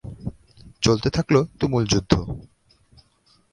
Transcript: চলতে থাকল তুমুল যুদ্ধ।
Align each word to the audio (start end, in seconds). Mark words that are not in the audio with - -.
চলতে 0.83 1.09
থাকল 1.09 1.35
তুমুল 1.59 1.83
যুদ্ধ। 1.87 2.13